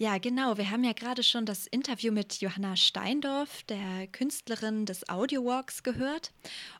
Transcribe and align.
Ja, 0.00 0.18
genau. 0.18 0.56
Wir 0.56 0.70
haben 0.70 0.84
ja 0.84 0.92
gerade 0.92 1.24
schon 1.24 1.44
das 1.44 1.66
Interview 1.66 2.12
mit 2.12 2.40
Johanna 2.40 2.76
Steindorf, 2.76 3.64
der 3.64 4.06
Künstlerin 4.06 4.86
des 4.86 5.08
Audiowalks, 5.08 5.82
gehört. 5.82 6.32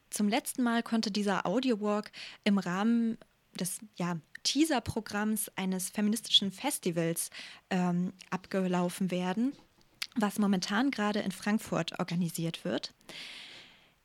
Zum 0.08 0.28
letzten 0.28 0.62
Mal 0.62 0.84
konnte 0.84 1.10
dieser 1.10 1.44
Audiowalk 1.44 2.12
im 2.44 2.58
Rahmen 2.58 3.18
des 3.58 3.80
ja, 3.96 4.18
Teaser-Programms 4.44 5.50
eines 5.56 5.90
feministischen 5.90 6.52
Festivals 6.52 7.30
ähm, 7.70 8.12
abgelaufen 8.30 9.10
werden, 9.10 9.52
was 10.14 10.38
momentan 10.38 10.92
gerade 10.92 11.18
in 11.18 11.32
Frankfurt 11.32 11.98
organisiert 11.98 12.64
wird. 12.64 12.94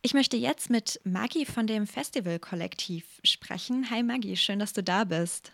Ich 0.02 0.16
möchte 0.16 0.38
jetzt 0.38 0.71
mit 0.71 1.00
Maggie 1.04 1.45
von 1.45 1.68
dem 1.68 1.86
Festival-Kollektiv 1.86 3.21
sprechen. 3.23 3.91
Hi 3.91 4.02
Maggie, 4.02 4.36
schön, 4.38 4.57
dass 4.57 4.73
du 4.73 4.82
da 4.82 5.04
bist. 5.04 5.54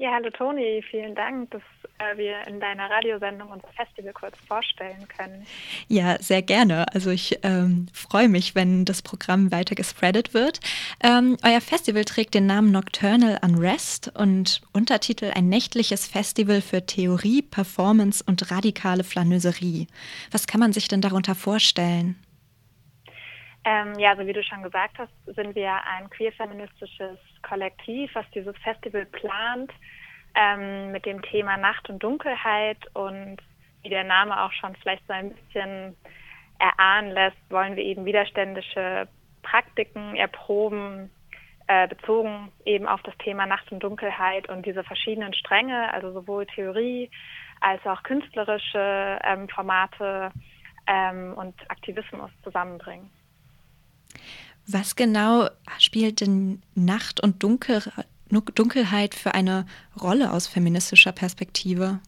Ja, 0.00 0.12
hallo 0.14 0.30
Toni, 0.30 0.82
vielen 0.90 1.14
Dank, 1.14 1.50
dass 1.50 1.60
äh, 1.98 2.16
wir 2.16 2.46
in 2.46 2.58
deiner 2.58 2.88
Radiosendung 2.88 3.50
unser 3.50 3.68
Festival 3.68 4.14
kurz 4.14 4.34
vorstellen 4.48 5.06
können. 5.14 5.46
Ja, 5.88 6.16
sehr 6.22 6.40
gerne. 6.40 6.86
Also 6.94 7.10
ich 7.10 7.38
ähm, 7.42 7.86
freue 7.92 8.30
mich, 8.30 8.54
wenn 8.54 8.86
das 8.86 9.02
Programm 9.02 9.52
weiter 9.52 9.74
gespreadet 9.74 10.32
wird. 10.32 10.60
Ähm, 11.02 11.36
euer 11.44 11.60
Festival 11.60 12.06
trägt 12.06 12.32
den 12.32 12.46
Namen 12.46 12.72
Nocturnal 12.72 13.40
Unrest 13.44 14.10
und 14.16 14.62
Untertitel 14.72 15.32
Ein 15.34 15.50
nächtliches 15.50 16.06
Festival 16.06 16.62
für 16.62 16.86
Theorie, 16.86 17.42
Performance 17.42 18.24
und 18.26 18.50
radikale 18.50 19.04
Flaneuserie. 19.04 19.86
Was 20.30 20.46
kann 20.46 20.60
man 20.60 20.72
sich 20.72 20.88
denn 20.88 21.02
darunter 21.02 21.34
vorstellen? 21.34 22.16
Ähm, 23.64 23.98
ja, 23.98 24.16
so 24.16 24.26
wie 24.26 24.32
du 24.32 24.42
schon 24.42 24.62
gesagt 24.62 24.98
hast, 24.98 25.12
sind 25.26 25.54
wir 25.54 25.72
ein 25.84 26.08
queer-feministisches 26.10 27.18
Kollektiv, 27.42 28.10
was 28.14 28.24
dieses 28.30 28.56
Festival 28.58 29.04
plant 29.06 29.70
ähm, 30.34 30.92
mit 30.92 31.04
dem 31.04 31.20
Thema 31.22 31.56
Nacht 31.56 31.90
und 31.90 32.02
Dunkelheit. 32.02 32.78
Und 32.94 33.38
wie 33.82 33.90
der 33.90 34.04
Name 34.04 34.42
auch 34.42 34.52
schon 34.52 34.74
vielleicht 34.76 35.06
so 35.06 35.12
ein 35.12 35.34
bisschen 35.34 35.96
erahnen 36.58 37.10
lässt, 37.10 37.38
wollen 37.50 37.76
wir 37.76 37.84
eben 37.84 38.04
widerständische 38.04 39.08
Praktiken 39.42 40.16
erproben, 40.16 41.10
äh, 41.66 41.88
bezogen 41.88 42.52
eben 42.64 42.86
auf 42.86 43.02
das 43.02 43.16
Thema 43.18 43.46
Nacht 43.46 43.70
und 43.72 43.82
Dunkelheit 43.82 44.48
und 44.48 44.64
diese 44.66 44.84
verschiedenen 44.84 45.34
Stränge, 45.34 45.92
also 45.92 46.12
sowohl 46.12 46.46
Theorie 46.46 47.10
als 47.60 47.84
auch 47.86 48.02
künstlerische 48.02 49.18
ähm, 49.22 49.48
Formate 49.48 50.32
ähm, 50.86 51.34
und 51.36 51.54
Aktivismus 51.70 52.30
zusammenbringen. 52.42 53.10
Was 54.66 54.96
genau 54.96 55.48
spielt 55.78 56.20
denn 56.20 56.62
Nacht 56.74 57.20
und 57.22 57.42
Dunkel, 57.42 57.82
Dunkelheit 58.28 59.14
für 59.14 59.34
eine 59.34 59.66
Rolle 60.00 60.32
aus 60.32 60.46
feministischer 60.46 61.12
Perspektive? 61.12 62.00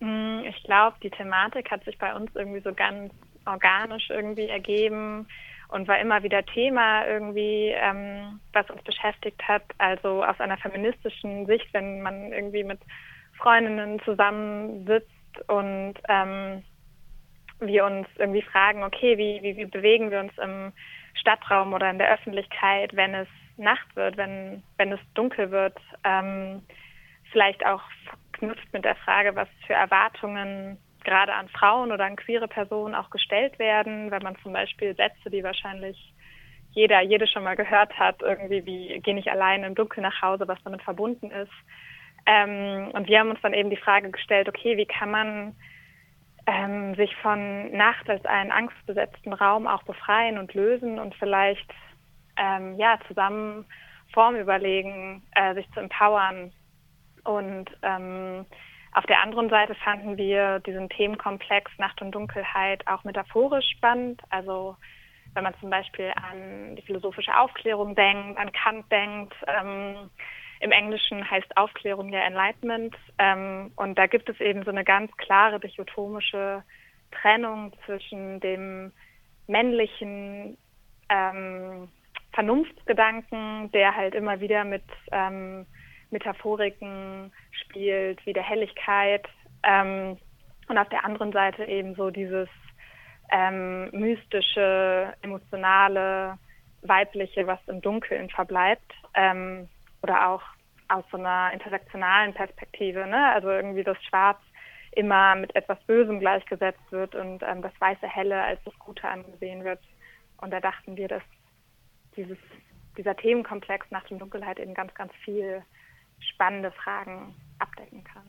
Mm, 0.00 0.40
ich 0.44 0.62
glaube, 0.64 0.96
die 1.02 1.10
Thematik 1.10 1.70
hat 1.70 1.84
sich 1.84 1.96
bei 1.98 2.14
uns 2.14 2.30
irgendwie 2.34 2.60
so 2.60 2.74
ganz 2.74 3.12
organisch 3.46 4.10
irgendwie 4.10 4.48
ergeben 4.48 5.26
und 5.68 5.88
war 5.88 5.98
immer 5.98 6.22
wieder 6.22 6.44
Thema 6.44 7.06
irgendwie, 7.06 7.72
ähm, 7.74 8.40
was 8.52 8.68
uns 8.68 8.82
beschäftigt 8.82 9.40
hat. 9.46 9.62
Also 9.78 10.22
aus 10.22 10.38
einer 10.38 10.58
feministischen 10.58 11.46
Sicht, 11.46 11.66
wenn 11.72 12.02
man 12.02 12.32
irgendwie 12.32 12.64
mit 12.64 12.80
Freundinnen 13.38 14.00
zusammensitzt 14.04 15.08
und 15.48 15.94
ähm, 16.08 16.62
wir 17.66 17.84
uns 17.84 18.06
irgendwie 18.16 18.42
fragen, 18.42 18.82
okay, 18.82 19.18
wie, 19.18 19.42
wie, 19.42 19.56
wie 19.56 19.66
bewegen 19.66 20.10
wir 20.10 20.20
uns 20.20 20.36
im 20.38 20.72
Stadtraum 21.14 21.72
oder 21.72 21.90
in 21.90 21.98
der 21.98 22.12
Öffentlichkeit, 22.12 22.94
wenn 22.96 23.14
es 23.14 23.28
Nacht 23.56 23.94
wird, 23.96 24.16
wenn, 24.16 24.62
wenn 24.78 24.92
es 24.92 25.00
dunkel 25.14 25.50
wird. 25.50 25.78
Ähm, 26.04 26.62
vielleicht 27.30 27.64
auch 27.64 27.82
verknüpft 28.04 28.72
mit 28.72 28.84
der 28.84 28.96
Frage, 28.96 29.34
was 29.36 29.48
für 29.66 29.74
Erwartungen 29.74 30.78
gerade 31.04 31.34
an 31.34 31.48
Frauen 31.48 31.92
oder 31.92 32.04
an 32.04 32.16
queere 32.16 32.48
Personen 32.48 32.94
auch 32.94 33.10
gestellt 33.10 33.58
werden, 33.58 34.10
wenn 34.10 34.22
man 34.22 34.36
zum 34.42 34.52
Beispiel 34.52 34.94
Sätze, 34.94 35.30
die 35.30 35.42
wahrscheinlich 35.42 35.96
jeder, 36.70 37.02
jede 37.02 37.26
schon 37.26 37.44
mal 37.44 37.56
gehört 37.56 37.98
hat, 37.98 38.22
irgendwie 38.22 38.64
wie 38.64 39.00
gehe 39.00 39.14
nicht 39.14 39.30
allein 39.30 39.64
im 39.64 39.74
Dunkeln 39.74 40.02
nach 40.02 40.22
Hause, 40.22 40.48
was 40.48 40.62
damit 40.64 40.82
verbunden 40.82 41.30
ist. 41.30 41.52
Ähm, 42.24 42.90
und 42.92 43.08
wir 43.08 43.18
haben 43.18 43.30
uns 43.30 43.40
dann 43.42 43.52
eben 43.52 43.70
die 43.70 43.76
Frage 43.76 44.10
gestellt, 44.10 44.48
okay, 44.48 44.76
wie 44.76 44.86
kann 44.86 45.10
man 45.10 45.56
ähm, 46.46 46.94
sich 46.94 47.14
von 47.16 47.70
Nacht 47.72 48.08
als 48.08 48.24
einen 48.24 48.50
angstbesetzten 48.50 49.32
Raum 49.32 49.66
auch 49.66 49.82
befreien 49.84 50.38
und 50.38 50.54
lösen 50.54 50.98
und 50.98 51.14
vielleicht 51.14 51.70
ähm, 52.36 52.76
ja 52.78 52.98
zusammen 53.08 53.64
Form 54.12 54.36
überlegen, 54.36 55.22
äh, 55.34 55.54
sich 55.54 55.70
zu 55.72 55.80
empowern. 55.80 56.52
Und 57.24 57.66
ähm, 57.82 58.44
auf 58.92 59.06
der 59.06 59.22
anderen 59.22 59.48
Seite 59.48 59.74
fanden 59.76 60.16
wir 60.16 60.60
diesen 60.60 60.88
Themenkomplex 60.88 61.70
Nacht 61.78 62.02
und 62.02 62.12
Dunkelheit 62.12 62.86
auch 62.86 63.04
metaphorisch 63.04 63.66
spannend. 63.76 64.20
Also 64.28 64.76
wenn 65.34 65.44
man 65.44 65.54
zum 65.60 65.70
Beispiel 65.70 66.12
an 66.14 66.76
die 66.76 66.82
philosophische 66.82 67.36
Aufklärung 67.38 67.94
denkt, 67.94 68.38
an 68.38 68.52
Kant 68.52 68.90
denkt, 68.90 69.34
ähm, 69.46 70.10
im 70.62 70.70
Englischen 70.70 71.28
heißt 71.28 71.56
Aufklärung 71.56 72.10
ja 72.10 72.20
Enlightenment. 72.20 72.94
Ähm, 73.18 73.72
und 73.76 73.98
da 73.98 74.06
gibt 74.06 74.28
es 74.28 74.40
eben 74.40 74.62
so 74.62 74.70
eine 74.70 74.84
ganz 74.84 75.10
klare 75.16 75.58
dichotomische 75.58 76.62
Trennung 77.10 77.72
zwischen 77.84 78.38
dem 78.40 78.92
männlichen 79.48 80.56
ähm, 81.08 81.88
Vernunftsgedanken, 82.32 83.72
der 83.72 83.94
halt 83.96 84.14
immer 84.14 84.40
wieder 84.40 84.64
mit 84.64 84.84
ähm, 85.10 85.66
Metaphoriken 86.10 87.32
spielt, 87.50 88.24
wie 88.24 88.32
der 88.32 88.44
Helligkeit. 88.44 89.26
Ähm, 89.64 90.16
und 90.68 90.78
auf 90.78 90.88
der 90.90 91.04
anderen 91.04 91.32
Seite 91.32 91.64
eben 91.64 91.96
so 91.96 92.10
dieses 92.10 92.48
ähm, 93.32 93.90
mystische, 93.90 95.12
emotionale, 95.22 96.38
weibliche, 96.82 97.48
was 97.48 97.58
im 97.66 97.80
Dunkeln 97.80 98.30
verbleibt. 98.30 98.92
Ähm, 99.14 99.68
oder 100.02 100.28
auch 100.28 100.42
aus 100.88 101.04
so 101.10 101.16
einer 101.16 101.52
intersektionalen 101.52 102.34
Perspektive, 102.34 103.06
ne? 103.06 103.32
also 103.32 103.50
irgendwie 103.50 103.84
das 103.84 103.96
Schwarz 104.04 104.38
immer 104.92 105.34
mit 105.36 105.54
etwas 105.56 105.78
Bösem 105.86 106.20
gleichgesetzt 106.20 106.82
wird 106.90 107.14
und 107.14 107.42
ähm, 107.42 107.62
das 107.62 107.72
weiße 107.78 108.06
Helle 108.06 108.42
als 108.42 108.60
das 108.64 108.78
Gute 108.78 109.08
angesehen 109.08 109.64
wird. 109.64 109.80
Und 110.36 110.50
da 110.50 110.60
dachten 110.60 110.96
wir, 110.96 111.08
dass 111.08 111.22
dieses, 112.16 112.36
dieser 112.98 113.16
Themenkomplex 113.16 113.90
Nacht 113.90 114.10
und 114.10 114.18
Dunkelheit 114.18 114.58
eben 114.58 114.74
ganz, 114.74 114.92
ganz 114.94 115.12
viel 115.24 115.62
spannende 116.18 116.70
Fragen 116.72 117.34
abdecken 117.58 118.04
kann. 118.04 118.22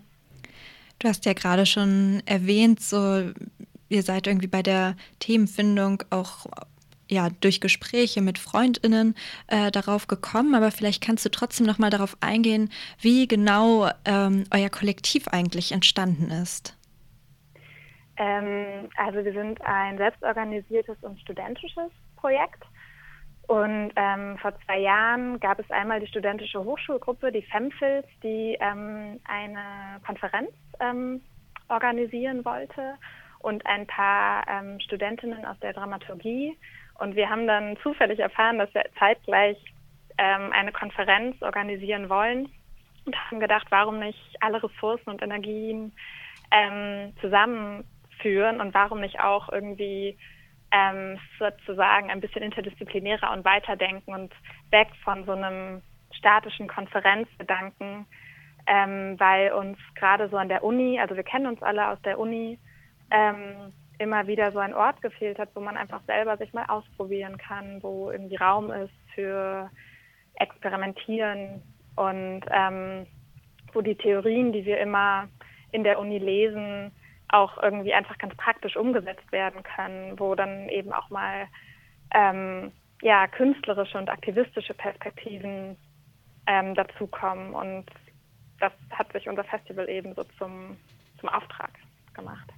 Du 1.00 1.10
hast 1.10 1.26
ja 1.26 1.34
gerade 1.34 1.66
schon 1.66 2.24
erwähnt, 2.26 2.80
so 2.80 3.32
ihr 3.90 4.04
seid 4.04 4.26
irgendwie 4.26 4.48
bei 4.48 4.62
der 4.62 4.96
Themenfindung 5.20 6.04
auch 6.10 6.46
ja, 7.14 7.30
durch 7.42 7.62
Gespräche 7.62 8.22
mit 8.22 8.38
FreundInnen 8.38 9.16
äh, 9.48 9.72
darauf 9.72 10.08
gekommen, 10.08 10.56
aber 10.56 10.72
vielleicht 10.72 11.04
kannst 11.04 11.26
du 11.26 11.30
trotzdem 11.30 11.66
noch 11.66 11.80
mal 11.80 11.90
darauf 11.90 12.18
eingehen, 12.22 12.70
wie 13.00 13.28
genau 13.28 13.90
ähm, 14.06 14.46
euer 14.52 14.70
Kollektiv 14.70 15.28
eigentlich 15.30 15.72
entstanden 15.72 16.32
ist. 16.32 16.78
Ähm, 18.18 18.90
also 18.98 19.24
wir 19.24 19.34
sind 19.34 19.62
ein 19.62 19.98
selbstorganisiertes 19.98 20.98
und 21.02 21.20
studentisches 21.20 21.92
Projekt. 22.16 22.64
Und 23.48 23.92
ähm, 23.98 24.38
vor 24.38 24.54
zwei 24.66 24.80
Jahren 24.80 25.40
gab 25.40 25.60
es 25.60 25.70
einmal 25.70 26.00
die 26.00 26.08
studentische 26.08 26.64
Hochschulgruppe, 26.64 27.32
die 27.32 27.42
FEMFILS, 27.42 28.06
die 28.24 28.58
ähm, 28.62 29.20
eine 29.26 30.00
Konferenz 30.06 30.52
ähm, 30.80 31.22
organisieren 31.68 32.46
wollte 32.46 32.96
und 33.40 33.66
ein 33.66 33.86
paar 33.86 34.48
ähm, 34.48 34.80
Studentinnen 34.80 35.46
aus 35.46 35.60
der 35.60 35.74
Dramaturgie 35.74 36.58
und 37.04 37.18
wir 37.18 37.30
haben 37.30 37.48
dann 37.48 37.76
zufällig 37.84 38.20
erfahren, 38.20 38.58
dass 38.58 38.74
wir 38.74 38.86
zeitgleich 38.98 39.58
ähm, 40.18 40.54
eine 40.54 40.72
Konferenz 40.72 41.36
organisieren 41.42 42.10
wollen 42.10 42.50
und 43.06 43.16
haben 43.26 43.42
gedacht, 43.42 43.68
warum 43.72 44.00
nicht 44.00 44.38
alle 44.40 44.64
Ressourcen 44.64 45.10
und 45.10 45.22
Energien 45.22 45.92
ähm, 46.52 47.14
zusammenführen 47.20 48.62
und 48.62 48.74
warum 48.74 49.02
nicht 49.02 49.20
auch 49.20 49.50
irgendwie 49.52 50.18
ähm, 50.72 51.20
sozusagen 51.38 52.10
ein 52.10 52.22
bisschen 52.22 52.42
interdisziplinärer 52.42 53.34
und 53.34 53.44
weiterdenken 53.44 54.14
und 54.14 54.34
weg 54.72 54.88
von 55.04 55.26
so 55.26 55.34
einem 55.34 55.82
statischen 56.14 56.70
Konferenzgedanken, 56.70 58.06
ähm, 58.66 59.20
weil 59.20 59.52
uns 59.52 59.78
gerade 59.96 60.30
so 60.30 60.38
an 60.38 60.48
der 60.48 60.64
Uni, 60.64 61.02
also 61.02 61.18
wir 61.18 61.24
kennen 61.24 61.48
uns 61.48 61.62
alle 61.62 61.90
aus 61.90 62.02
der 62.04 62.18
Uni, 62.18 62.58
ähm, 63.12 63.74
immer 64.04 64.28
wieder 64.28 64.52
so 64.52 64.60
ein 64.60 64.74
Ort 64.74 65.02
gefehlt 65.02 65.40
hat, 65.40 65.50
wo 65.56 65.60
man 65.60 65.78
einfach 65.78 66.02
selber 66.06 66.38
sich 66.38 66.54
mal 66.54 66.66
ausprobieren 66.66 67.38
kann, 67.38 67.82
wo 67.82 68.12
irgendwie 68.12 68.36
Raum 68.36 68.72
ist 68.72 68.94
für 69.16 69.70
Experimentieren 70.36 71.62
und 71.96 72.42
ähm, 72.52 73.08
wo 73.74 73.82
die 73.82 73.96
Theorien, 73.96 74.52
die 74.52 74.66
wir 74.66 74.80
immer 74.80 75.28
in 75.72 75.84
der 75.84 76.00
Uni 76.00 76.20
lesen, 76.20 76.92
auch 77.30 77.62
irgendwie 77.62 77.94
einfach 77.94 78.18
ganz 78.18 78.36
praktisch 78.36 78.76
umgesetzt 78.76 79.32
werden 79.32 79.64
können, 79.64 80.20
wo 80.20 80.36
dann 80.36 80.70
eben 80.70 80.94
auch 80.94 81.10
mal 81.10 81.48
ähm, 82.14 82.72
ja, 83.02 83.28
künstlerische 83.28 83.98
und 83.98 84.10
aktivistische 84.10 84.74
Perspektiven 84.74 85.76
ähm, 86.48 86.76
dazukommen. 86.76 87.54
Und 87.54 87.86
das 88.60 88.72
hat 88.92 89.12
sich 89.14 89.28
unser 89.28 89.44
Festival 89.44 89.90
eben 89.90 90.14
so 90.14 90.24
zum, 90.38 90.78
zum 91.20 91.30
Auftrag 91.30 91.72
gemacht. 92.14 92.50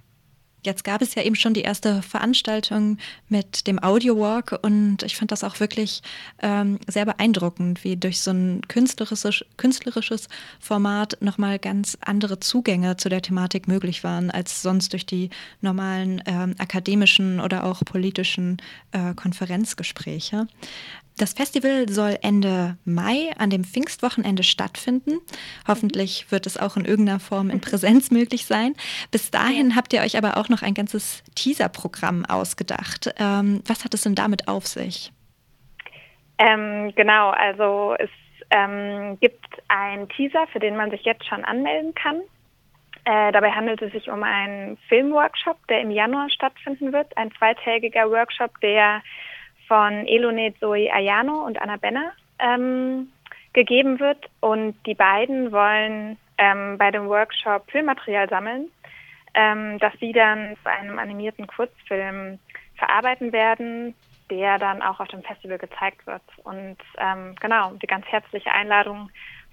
Jetzt 0.66 0.82
gab 0.82 1.00
es 1.00 1.14
ja 1.14 1.22
eben 1.22 1.36
schon 1.36 1.54
die 1.54 1.60
erste 1.60 2.02
Veranstaltung 2.02 2.98
mit 3.28 3.68
dem 3.68 3.80
Audio 3.80 4.18
Walk 4.18 4.58
und 4.62 5.04
ich 5.04 5.14
fand 5.14 5.30
das 5.30 5.44
auch 5.44 5.60
wirklich 5.60 6.02
ähm, 6.42 6.80
sehr 6.88 7.04
beeindruckend, 7.04 7.84
wie 7.84 7.96
durch 7.96 8.20
so 8.20 8.32
ein 8.32 8.62
künstlerisches, 8.66 9.44
künstlerisches 9.58 10.28
Format 10.58 11.18
nochmal 11.20 11.60
ganz 11.60 11.96
andere 12.00 12.40
Zugänge 12.40 12.96
zu 12.96 13.08
der 13.08 13.22
Thematik 13.22 13.68
möglich 13.68 14.02
waren, 14.02 14.32
als 14.32 14.60
sonst 14.60 14.92
durch 14.92 15.06
die 15.06 15.30
normalen 15.60 16.20
ähm, 16.26 16.56
akademischen 16.58 17.38
oder 17.38 17.62
auch 17.62 17.84
politischen 17.84 18.56
äh, 18.90 19.14
Konferenzgespräche. 19.14 20.48
Das 21.18 21.32
Festival 21.32 21.88
soll 21.88 22.18
Ende 22.20 22.76
Mai 22.84 23.30
an 23.38 23.48
dem 23.48 23.64
Pfingstwochenende 23.64 24.42
stattfinden. 24.42 25.18
Hoffentlich 25.66 26.30
wird 26.30 26.44
es 26.44 26.58
auch 26.58 26.76
in 26.76 26.84
irgendeiner 26.84 27.20
Form 27.20 27.48
in 27.48 27.62
Präsenz 27.62 28.10
möglich 28.10 28.44
sein. 28.44 28.74
Bis 29.10 29.30
dahin 29.30 29.76
habt 29.76 29.94
ihr 29.94 30.02
euch 30.02 30.18
aber 30.18 30.36
auch 30.36 30.50
noch 30.50 30.60
ein 30.60 30.74
ganzes 30.74 31.24
Teaser-Programm 31.34 32.26
ausgedacht. 32.26 33.14
Ähm, 33.18 33.62
was 33.66 33.82
hat 33.82 33.94
es 33.94 34.02
denn 34.02 34.14
damit 34.14 34.46
auf 34.46 34.66
sich? 34.66 35.10
Ähm, 36.36 36.92
genau, 36.94 37.30
also 37.30 37.96
es 37.98 38.10
ähm, 38.50 39.16
gibt 39.18 39.46
einen 39.68 40.10
Teaser, 40.10 40.46
für 40.52 40.58
den 40.58 40.76
man 40.76 40.90
sich 40.90 41.02
jetzt 41.04 41.26
schon 41.26 41.46
anmelden 41.46 41.94
kann. 41.94 42.20
Äh, 43.06 43.32
dabei 43.32 43.52
handelt 43.52 43.80
es 43.80 43.92
sich 43.92 44.10
um 44.10 44.22
einen 44.22 44.76
Filmworkshop, 44.88 45.56
der 45.68 45.80
im 45.80 45.90
Januar 45.90 46.28
stattfinden 46.28 46.92
wird. 46.92 47.16
Ein 47.16 47.32
zweitägiger 47.38 48.10
Workshop, 48.10 48.60
der 48.60 49.00
von 49.66 50.06
Elonet 50.06 50.58
Zoe 50.60 50.92
Ayano 50.92 51.44
und 51.44 51.60
Anna 51.60 51.76
Benner 51.76 52.12
ähm, 52.38 53.08
gegeben 53.52 53.98
wird. 54.00 54.28
Und 54.40 54.76
die 54.86 54.94
beiden 54.94 55.52
wollen 55.52 56.16
ähm, 56.38 56.78
bei 56.78 56.90
dem 56.90 57.08
Workshop 57.08 57.70
Filmmaterial 57.70 58.28
sammeln, 58.28 58.70
ähm, 59.34 59.78
das 59.78 59.92
sie 60.00 60.12
dann 60.12 60.56
zu 60.62 60.70
einem 60.70 60.98
animierten 60.98 61.46
Kurzfilm 61.46 62.38
verarbeiten 62.76 63.32
werden, 63.32 63.94
der 64.30 64.58
dann 64.58 64.82
auch 64.82 65.00
auf 65.00 65.08
dem 65.08 65.22
Festival 65.22 65.58
gezeigt 65.58 66.06
wird. 66.06 66.22
Und 66.44 66.76
ähm, 66.98 67.34
genau, 67.40 67.72
die 67.74 67.86
ganz 67.86 68.06
herzliche 68.06 68.50
Einladung 68.50 69.10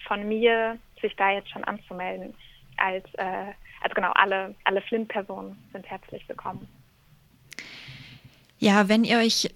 von 0.08 0.28
mir, 0.28 0.78
sich 1.02 1.16
da 1.16 1.32
jetzt 1.32 1.50
schon 1.50 1.64
anzumelden. 1.64 2.34
Als, 2.78 3.06
äh, 3.16 3.54
also 3.82 3.94
genau, 3.94 4.12
alle, 4.14 4.56
alle 4.64 4.82
Flint-Personen 4.82 5.58
sind 5.72 5.90
herzlich 5.90 6.28
willkommen. 6.28 6.68
Ja, 8.60 8.88
wenn 8.88 9.04
ihr 9.04 9.18
euch 9.18 9.54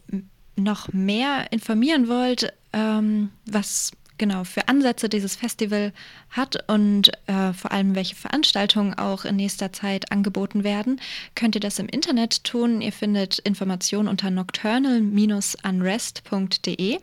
noch 0.57 0.91
mehr 0.91 1.51
informieren 1.51 2.09
wollt, 2.09 2.51
ähm, 2.73 3.29
was 3.45 3.91
genau 4.17 4.43
für 4.43 4.67
Ansätze 4.67 5.07
dieses 5.09 5.35
Festival 5.35 5.93
hat 6.31 6.67
und 6.69 7.11
äh, 7.27 7.53
vor 7.53 7.71
allem 7.71 7.93
welche 7.95 8.15
Veranstaltungen 8.15 8.95
auch 8.95 9.25
in 9.25 9.35
nächster 9.35 9.71
Zeit 9.71 10.11
angeboten 10.11 10.63
werden, 10.63 10.99
könnt 11.35 11.53
ihr 11.55 11.61
das 11.61 11.77
im 11.79 11.87
Internet 11.87 12.43
tun. 12.43 12.81
Ihr 12.81 12.93
findet 12.93 13.39
Informationen 13.39 14.07
unter 14.07 14.29
nocturnal-unrest.de. 14.31 16.99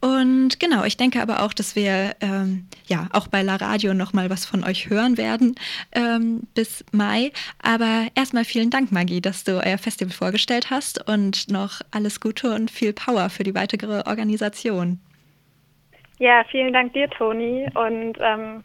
Und 0.00 0.60
genau, 0.60 0.84
ich 0.84 0.96
denke 0.96 1.20
aber 1.20 1.42
auch, 1.42 1.52
dass 1.52 1.74
wir 1.74 2.14
ähm, 2.20 2.68
ja 2.86 3.08
auch 3.12 3.26
bei 3.26 3.42
La 3.42 3.56
Radio 3.56 3.94
nochmal 3.94 4.30
was 4.30 4.46
von 4.46 4.62
euch 4.62 4.88
hören 4.88 5.18
werden 5.18 5.56
ähm, 5.92 6.42
bis 6.54 6.84
Mai. 6.92 7.32
Aber 7.62 8.06
erstmal 8.14 8.44
vielen 8.44 8.70
Dank, 8.70 8.92
Maggie, 8.92 9.20
dass 9.20 9.42
du 9.42 9.60
euer 9.64 9.78
Festival 9.78 10.12
vorgestellt 10.12 10.70
hast 10.70 11.08
und 11.08 11.50
noch 11.50 11.80
alles 11.90 12.20
Gute 12.20 12.54
und 12.54 12.70
viel 12.70 12.92
Power 12.92 13.28
für 13.28 13.42
die 13.42 13.54
weitere 13.54 14.02
Organisation. 14.06 15.00
Ja, 16.20 16.44
vielen 16.50 16.72
Dank 16.72 16.92
dir, 16.94 17.08
Toni. 17.10 17.68
Und 17.74 18.18
ähm, 18.20 18.56